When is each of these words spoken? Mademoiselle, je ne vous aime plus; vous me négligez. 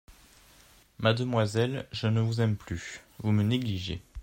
Mademoiselle, 0.97 1.87
je 1.91 2.07
ne 2.07 2.21
vous 2.21 2.41
aime 2.41 2.55
plus; 2.57 3.01
vous 3.19 3.31
me 3.31 3.43
négligez. 3.43 4.01